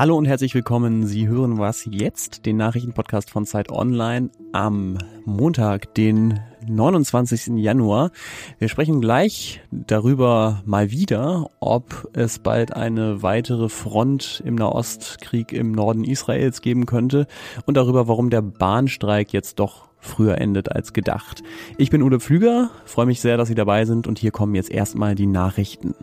[0.00, 1.06] Hallo und herzlich willkommen.
[1.06, 7.58] Sie hören was jetzt, den Nachrichtenpodcast von Zeit Online am Montag, den 29.
[7.58, 8.10] Januar.
[8.58, 15.70] Wir sprechen gleich darüber mal wieder, ob es bald eine weitere Front im Nahostkrieg im
[15.72, 17.26] Norden Israels geben könnte
[17.66, 21.42] und darüber, warum der Bahnstreik jetzt doch früher endet als gedacht.
[21.76, 24.70] Ich bin Uwe Pflüger, freue mich sehr, dass Sie dabei sind und hier kommen jetzt
[24.70, 25.94] erstmal die Nachrichten.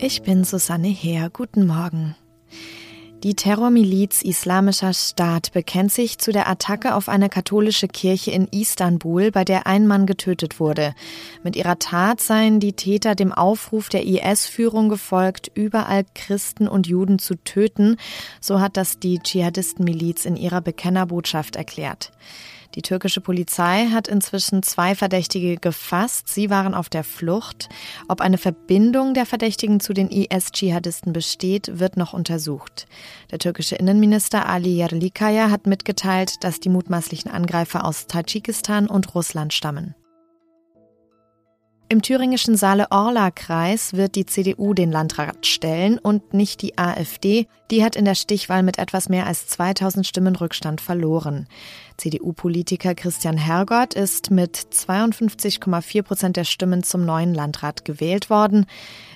[0.00, 1.30] Ich bin Susanne Heer.
[1.32, 2.16] Guten Morgen.
[3.22, 9.30] Die Terrormiliz Islamischer Staat bekennt sich zu der Attacke auf eine katholische Kirche in Istanbul,
[9.30, 10.94] bei der ein Mann getötet wurde.
[11.42, 17.18] Mit ihrer Tat seien die Täter dem Aufruf der IS-Führung gefolgt, überall Christen und Juden
[17.18, 17.96] zu töten.
[18.40, 22.12] So hat das die Dschihadistenmiliz in ihrer Bekennerbotschaft erklärt.
[22.76, 26.28] Die türkische Polizei hat inzwischen zwei Verdächtige gefasst.
[26.28, 27.70] Sie waren auf der Flucht.
[28.06, 32.86] Ob eine Verbindung der Verdächtigen zu den IS-Dschihadisten besteht, wird noch untersucht.
[33.30, 39.54] Der türkische Innenminister Ali Yerlikaya hat mitgeteilt, dass die mutmaßlichen Angreifer aus Tadschikistan und Russland
[39.54, 39.94] stammen.
[41.88, 47.46] Im thüringischen Saale-Orla-Kreis wird die CDU den Landrat stellen und nicht die AfD.
[47.70, 51.48] Die hat in der Stichwahl mit etwas mehr als 2000 Stimmen Rückstand verloren.
[51.96, 58.66] CDU-Politiker Christian Hergott ist mit 52,4 Prozent der Stimmen zum neuen Landrat gewählt worden.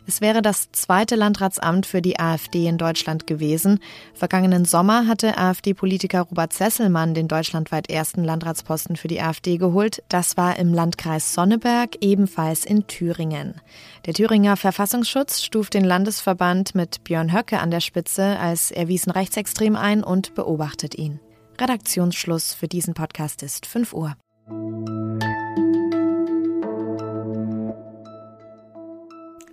[0.07, 3.79] Es wäre das zweite Landratsamt für die AfD in Deutschland gewesen.
[4.15, 10.03] Vergangenen Sommer hatte AfD-Politiker Robert Sesselmann den deutschlandweit ersten Landratsposten für die AfD geholt.
[10.09, 13.61] Das war im Landkreis Sonneberg, ebenfalls in Thüringen.
[14.07, 19.77] Der Thüringer Verfassungsschutz stuft den Landesverband mit Björn Höcke an der Spitze als erwiesen rechtsextrem
[19.77, 21.21] ein und beobachtet ihn.
[21.61, 24.17] Redaktionsschluss für diesen Podcast ist 5 Uhr.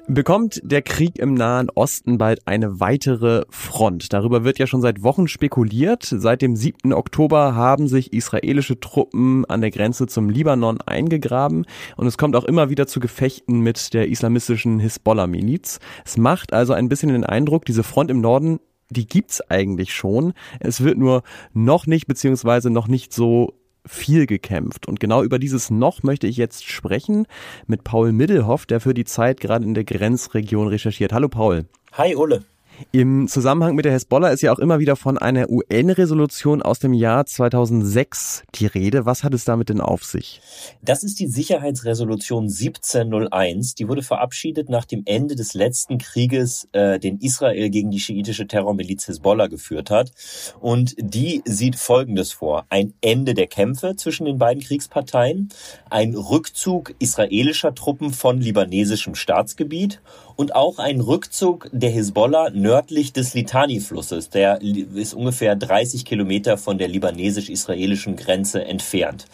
[0.10, 4.14] Bekommt der Krieg im Nahen Osten bald eine weitere Front?
[4.14, 6.06] Darüber wird ja schon seit Wochen spekuliert.
[6.06, 6.94] Seit dem 7.
[6.94, 11.66] Oktober haben sich israelische Truppen an der Grenze zum Libanon eingegraben
[11.98, 15.80] und es kommt auch immer wieder zu Gefechten mit der islamistischen Hisbollah-Miliz.
[16.06, 20.34] Es macht also ein bisschen den Eindruck, diese Front im Norden die gibt's eigentlich schon.
[20.60, 23.54] Es wird nur noch nicht beziehungsweise noch nicht so
[23.86, 24.88] viel gekämpft.
[24.88, 27.26] Und genau über dieses noch möchte ich jetzt sprechen
[27.68, 31.14] mit Paul Middelhoff, der für die Zeit gerade in der Grenzregion recherchiert.
[31.14, 31.66] Hallo Paul.
[31.94, 32.44] Hi Ole.
[32.92, 36.94] Im Zusammenhang mit der Hezbollah ist ja auch immer wieder von einer UN-Resolution aus dem
[36.94, 39.06] Jahr 2006 die Rede.
[39.06, 40.42] Was hat es damit denn auf sich?
[40.84, 43.76] Das ist die Sicherheitsresolution 1701.
[43.76, 48.48] Die wurde verabschiedet nach dem Ende des letzten Krieges, äh, den Israel gegen die schiitische
[48.48, 50.12] Terrormiliz Hezbollah geführt hat.
[50.60, 52.66] Und die sieht Folgendes vor.
[52.70, 55.50] Ein Ende der Kämpfe zwischen den beiden Kriegsparteien,
[55.90, 60.02] ein Rückzug israelischer Truppen von libanesischem Staatsgebiet
[60.38, 64.30] und auch ein Rückzug der Hisbollah nördlich des Litani-Flusses.
[64.30, 69.26] Der ist ungefähr 30 Kilometer von der libanesisch-israelischen Grenze entfernt.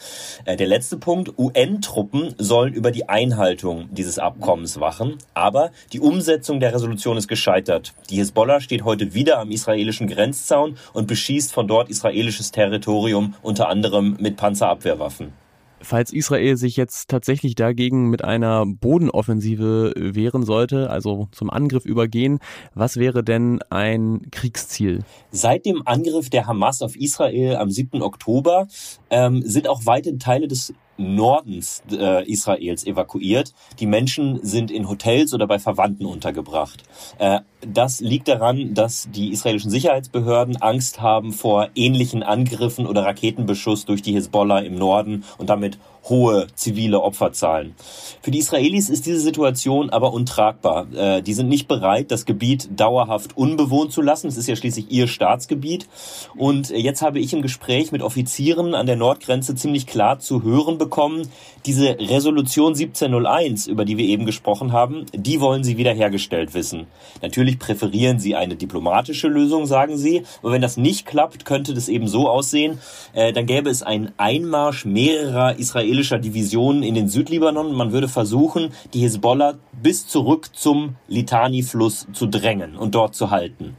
[0.46, 6.60] Äh, der letzte Punkt, UN-Truppen sollen über die Einhaltung dieses Abkommens wachen, aber die Umsetzung
[6.60, 7.94] der Resolution ist gescheitert.
[8.10, 13.68] Die Hisbollah steht heute wieder am israelischen Grenzzaun und beschießt von dort israelisches Territorium, unter
[13.68, 15.43] anderem mit Panzerabwehrwaffen.
[15.84, 22.40] Falls Israel sich jetzt tatsächlich dagegen mit einer Bodenoffensive wehren sollte, also zum Angriff übergehen,
[22.74, 25.04] was wäre denn ein Kriegsziel?
[25.32, 28.02] Seit dem Angriff der Hamas auf Israel am 7.
[28.02, 28.68] Oktober
[29.10, 33.54] ähm, sind auch weite Teile des Nordens äh, Israels evakuiert.
[33.80, 36.84] Die Menschen sind in Hotels oder bei Verwandten untergebracht.
[37.18, 43.86] Äh, das liegt daran, dass die israelischen Sicherheitsbehörden Angst haben vor ähnlichen Angriffen oder Raketenbeschuss
[43.86, 45.78] durch die Hisbollah im Norden und damit
[46.10, 47.76] hohe zivile Opferzahlen.
[48.22, 50.88] Für die Israelis ist diese Situation aber untragbar.
[50.94, 54.28] Äh, die sind nicht bereit, das Gebiet dauerhaft unbewohnt zu lassen.
[54.28, 55.88] Es ist ja schließlich ihr Staatsgebiet.
[56.36, 60.78] Und jetzt habe ich im Gespräch mit Offizieren an der Nordgrenze ziemlich klar zu hören
[60.78, 61.30] bekommen,
[61.66, 66.88] diese Resolution 1701, über die wir eben gesprochen haben, die wollen sie wiederhergestellt wissen.
[67.22, 70.24] Natürlich präferieren sie eine diplomatische Lösung, sagen sie.
[70.42, 72.80] Aber wenn das nicht klappt, könnte das eben so aussehen,
[73.14, 77.74] äh, dann gäbe es einen Einmarsch mehrerer israelischer Divisionen in den Südlibanon.
[77.74, 83.76] Man würde versuchen, die Hisbollah bis zurück zum Litani-Fluss zu drängen und dort zu halten.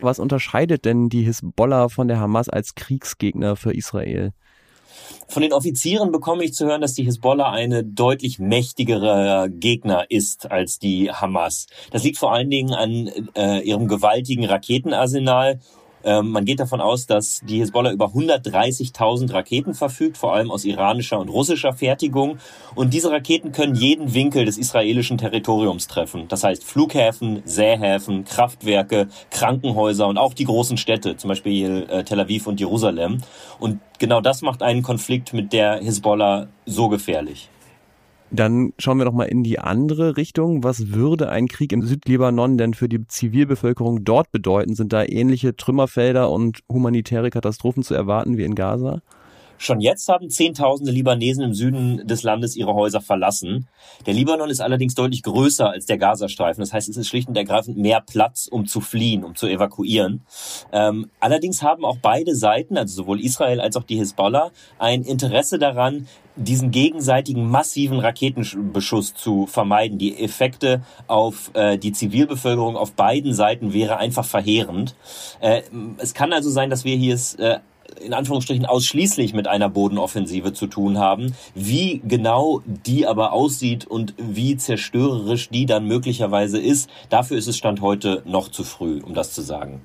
[0.00, 4.32] Was unterscheidet denn die Hisbollah von der Hamas als Kriegsgegner für Israel?
[5.28, 10.50] Von den Offizieren bekomme ich zu hören, dass die Hisbollah eine deutlich mächtigere Gegner ist
[10.50, 11.66] als die Hamas.
[11.90, 15.60] Das liegt vor allen Dingen an äh, ihrem gewaltigen Raketenarsenal
[16.04, 20.64] Ähm, man geht davon aus, dass die Hisbollah über 130.000 Raketen verfügt, vor allem aus
[20.64, 22.38] iranischer und russischer Fertigung.
[22.74, 26.26] Und diese Raketen können jeden Winkel des israelischen Territoriums treffen.
[26.28, 32.20] Das heißt Flughäfen, Seehäfen, Kraftwerke, Krankenhäuser und auch die großen Städte, zum Beispiel äh, Tel
[32.20, 33.18] Aviv und Jerusalem.
[33.58, 37.48] Und genau das macht einen Konflikt mit der Hisbollah so gefährlich.
[38.34, 40.64] Dann schauen wir noch mal in die andere Richtung.
[40.64, 44.74] Was würde ein Krieg im Südlibanon denn für die Zivilbevölkerung dort bedeuten?
[44.74, 49.02] Sind da ähnliche Trümmerfelder und humanitäre Katastrophen zu erwarten wie in Gaza?
[49.62, 53.68] Schon jetzt haben Zehntausende Libanesen im Süden des Landes ihre Häuser verlassen.
[54.06, 56.60] Der Libanon ist allerdings deutlich größer als der Gazastreifen.
[56.62, 60.22] Das heißt, es ist schlicht und ergreifend mehr Platz, um zu fliehen, um zu evakuieren.
[60.72, 64.50] Ähm, allerdings haben auch beide Seiten, also sowohl Israel als auch die Hisbollah,
[64.80, 69.98] ein Interesse daran, diesen gegenseitigen massiven Raketenbeschuss zu vermeiden.
[69.98, 74.94] Die Effekte auf äh, die Zivilbevölkerung auf beiden Seiten wäre einfach verheerend.
[75.40, 75.62] Äh,
[75.98, 77.58] es kann also sein, dass wir hier es äh,
[78.00, 81.34] in Anführungsstrichen ausschließlich mit einer Bodenoffensive zu tun haben.
[81.54, 87.56] Wie genau die aber aussieht und wie zerstörerisch die dann möglicherweise ist, dafür ist es
[87.56, 89.82] Stand heute noch zu früh, um das zu sagen.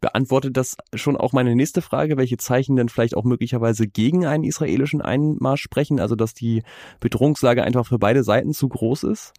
[0.00, 4.44] Beantwortet das schon auch meine nächste Frage, welche Zeichen denn vielleicht auch möglicherweise gegen einen
[4.44, 6.62] israelischen Einmarsch sprechen, also dass die
[7.00, 9.32] Bedrohungslage einfach für beide Seiten zu groß ist?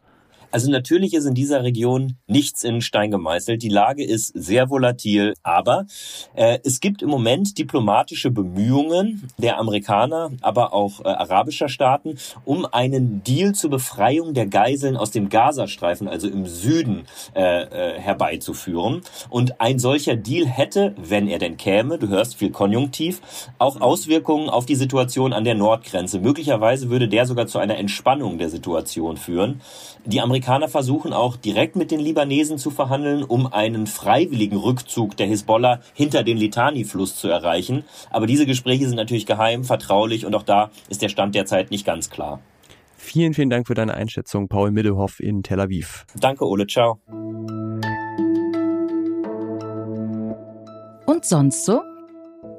[0.51, 3.61] Also natürlich ist in dieser Region nichts in Stein gemeißelt.
[3.61, 5.85] Die Lage ist sehr volatil, aber
[6.35, 12.65] äh, es gibt im Moment diplomatische Bemühungen der Amerikaner, aber auch äh, arabischer Staaten, um
[12.65, 17.03] einen Deal zur Befreiung der Geiseln aus dem Gazastreifen, also im Süden,
[17.35, 19.01] äh, äh, herbeizuführen.
[19.29, 23.21] Und ein solcher Deal hätte, wenn er denn käme, du hörst viel Konjunktiv,
[23.59, 26.19] auch Auswirkungen auf die Situation an der Nordgrenze.
[26.19, 29.61] Möglicherweise würde der sogar zu einer Entspannung der Situation führen.
[30.05, 35.27] Die Amerikaner versuchen auch direkt mit den Libanesen zu verhandeln, um einen freiwilligen Rückzug der
[35.27, 37.83] Hisbollah hinter den Litani-Fluss zu erreichen.
[38.09, 41.85] Aber diese Gespräche sind natürlich geheim, vertraulich und auch da ist der Stand derzeit nicht
[41.85, 42.39] ganz klar.
[42.97, 46.05] Vielen, vielen Dank für deine Einschätzung, Paul Middelhoff in Tel Aviv.
[46.19, 46.67] Danke, Ole.
[46.67, 46.99] Ciao.
[51.05, 51.81] Und sonst so?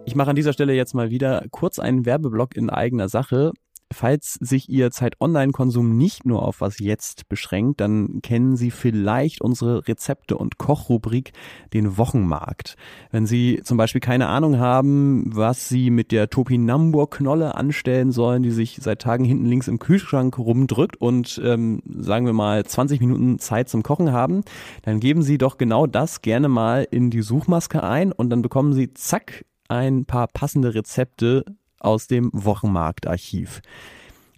[0.06, 3.52] Ich mache an dieser Stelle jetzt mal wieder kurz einen Werbeblock in eigener Sache.
[3.90, 9.88] Falls sich Ihr Zeit-Online-Konsum nicht nur auf was jetzt beschränkt, dann kennen Sie vielleicht unsere
[9.88, 11.32] Rezepte- und Kochrubrik,
[11.72, 12.76] den Wochenmarkt.
[13.10, 18.50] Wenn Sie zum Beispiel keine Ahnung haben, was Sie mit der Topinambur-Knolle anstellen sollen, die
[18.50, 23.38] sich seit Tagen hinten links im Kühlschrank rumdrückt und ähm, sagen wir mal 20 Minuten
[23.38, 24.42] Zeit zum Kochen haben,
[24.82, 28.74] dann geben Sie doch genau das gerne mal in die Suchmaske ein und dann bekommen
[28.74, 31.44] Sie zack ein paar passende Rezepte
[31.80, 33.62] aus dem Wochenmarktarchiv.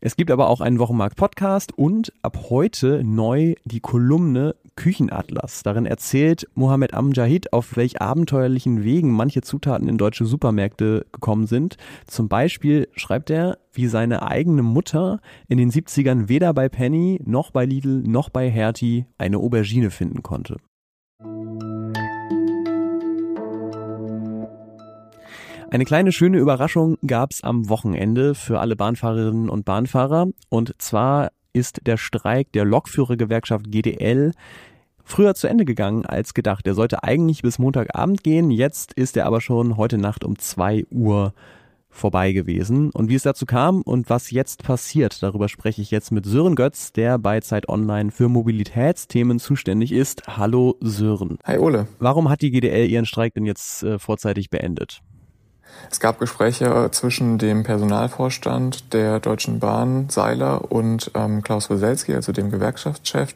[0.03, 5.63] Es gibt aber auch einen Wochenmarkt-Podcast und ab heute neu die Kolumne Küchenatlas.
[5.63, 11.77] Darin erzählt Mohammed Amjahid, auf welch abenteuerlichen Wegen manche Zutaten in deutsche Supermärkte gekommen sind.
[12.07, 17.51] Zum Beispiel schreibt er, wie seine eigene Mutter in den 70ern weder bei Penny noch
[17.51, 20.57] bei Lidl noch bei Hertie eine Aubergine finden konnte.
[25.73, 30.27] Eine kleine schöne Überraschung gab's am Wochenende für alle Bahnfahrerinnen und Bahnfahrer.
[30.49, 34.33] Und zwar ist der Streik der Lokführergewerkschaft GDL
[35.05, 36.67] früher zu Ende gegangen als gedacht.
[36.67, 38.51] Er sollte eigentlich bis Montagabend gehen.
[38.51, 41.35] Jetzt ist er aber schon heute Nacht um zwei Uhr
[41.89, 42.91] vorbei gewesen.
[42.91, 46.57] Und wie es dazu kam und was jetzt passiert, darüber spreche ich jetzt mit Sören
[46.57, 50.23] Götz, der bei Zeit Online für Mobilitätsthemen zuständig ist.
[50.27, 51.39] Hallo Sören.
[51.45, 51.87] Hi Ole.
[52.01, 55.01] Warum hat die GDL ihren Streik denn jetzt äh, vorzeitig beendet?
[55.91, 62.33] Es gab Gespräche zwischen dem Personalvorstand der Deutschen Bahn, Seiler, und ähm, Klaus Weselski, also
[62.33, 63.35] dem Gewerkschaftschef.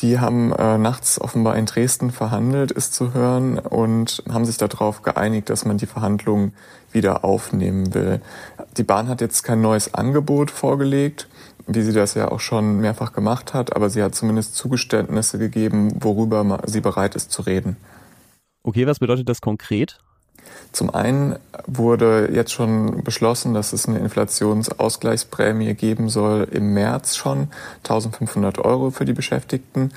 [0.00, 5.02] Die haben äh, nachts offenbar in Dresden verhandelt, ist zu hören, und haben sich darauf
[5.02, 6.52] geeinigt, dass man die Verhandlungen
[6.90, 8.20] wieder aufnehmen will.
[8.76, 11.28] Die Bahn hat jetzt kein neues Angebot vorgelegt,
[11.66, 15.92] wie sie das ja auch schon mehrfach gemacht hat, aber sie hat zumindest Zugeständnisse gegeben,
[16.00, 17.76] worüber sie bereit ist zu reden.
[18.64, 19.98] Okay, was bedeutet das konkret?
[20.72, 21.36] Zum einen
[21.66, 27.48] wurde jetzt schon beschlossen, dass es eine Inflationsausgleichsprämie geben soll im März schon,
[27.84, 29.92] 1500 Euro für die Beschäftigten.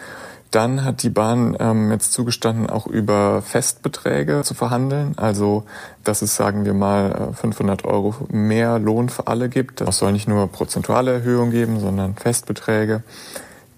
[0.51, 5.13] Dann hat die Bahn ähm, jetzt zugestanden, auch über Festbeträge zu verhandeln.
[5.17, 5.63] Also,
[6.03, 9.81] dass es, sagen wir mal, 500 Euro mehr Lohn für alle gibt.
[9.81, 13.03] Es soll nicht nur prozentuale Erhöhungen geben, sondern Festbeträge.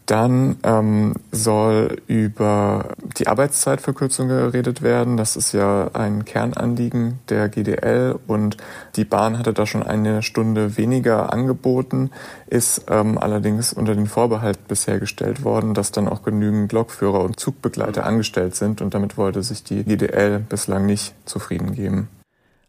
[0.10, 5.18] Dann ähm, soll über die Arbeitszeitverkürzung geredet werden.
[5.18, 8.58] Das ist ja ein Kernanliegen der GDL und
[8.96, 12.10] die Bahn hatte da schon eine Stunde weniger angeboten,
[12.48, 17.40] ist ähm, allerdings unter den Vorbehalt bisher gestellt worden, dass dann auch genügend Lokführer und
[17.40, 22.08] Zugbegleiter angestellt sind und damit wollte sich die GDL bislang nicht zufrieden geben.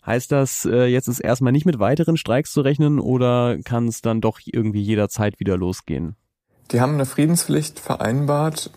[0.05, 4.03] Heißt das, äh, jetzt ist erstmal nicht mit weiteren Streiks zu rechnen oder kann es
[4.03, 6.17] dann doch irgendwie jederzeit wieder losgehen?
[6.73, 8.71] Die haben eine Friedenspflicht vereinbart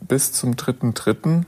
[0.00, 1.42] bis zum 3.3.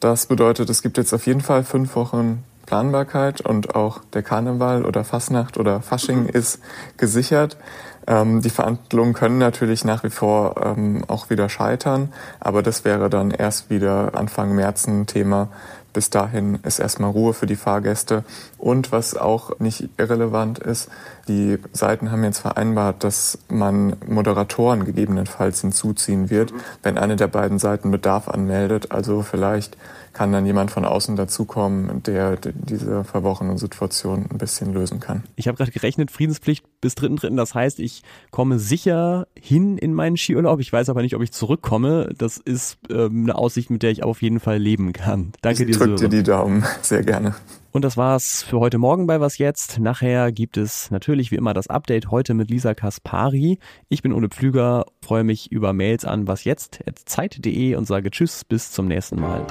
[0.00, 4.86] Das bedeutet, es gibt jetzt auf jeden Fall fünf Wochen Planbarkeit und auch der Karneval
[4.86, 6.58] oder Fasnacht oder Fasching ist
[6.96, 7.58] gesichert.
[8.06, 13.10] Ähm, die Verhandlungen können natürlich nach wie vor ähm, auch wieder scheitern, aber das wäre
[13.10, 15.48] dann erst wieder Anfang März ein Thema,
[15.92, 18.24] bis dahin ist erstmal Ruhe für die Fahrgäste.
[18.58, 20.88] Und was auch nicht irrelevant ist,
[21.28, 27.58] die Seiten haben jetzt vereinbart, dass man Moderatoren gegebenenfalls hinzuziehen wird, wenn eine der beiden
[27.58, 28.90] Seiten Bedarf anmeldet.
[28.90, 29.76] Also vielleicht
[30.12, 35.22] kann dann jemand von außen dazukommen, der diese verworrene Situation ein bisschen lösen kann.
[35.36, 37.34] Ich habe gerade gerechnet, Friedenspflicht bis 3.3.
[37.36, 40.60] Das heißt, ich komme sicher hin in meinen Skiurlaub.
[40.60, 42.10] Ich weiß aber nicht, ob ich zurückkomme.
[42.16, 45.32] Das ist ähm, eine Aussicht, mit der ich auf jeden Fall leben kann.
[45.40, 46.64] Danke dir, drück dir die Daumen.
[46.82, 47.34] Sehr gerne.
[47.72, 49.78] Und das war's für heute Morgen bei Was Jetzt.
[49.78, 53.58] Nachher gibt es natürlich wie immer das Update heute mit Lisa Kaspari.
[53.88, 58.88] Ich bin Ole Pflüger, freue mich über Mails an wasjetzt.zeit.de und sage Tschüss, bis zum
[58.88, 59.46] nächsten Mal.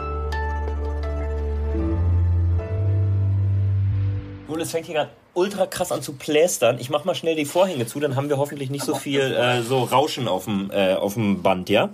[4.48, 6.78] Ole, es fängt hier gerade ultra krass an zu plästern.
[6.80, 9.64] Ich mach mal schnell die Vorhänge zu, dann haben wir hoffentlich nicht so viel äh,
[9.64, 11.90] so Rauschen auf dem, äh, auf dem Band, ja?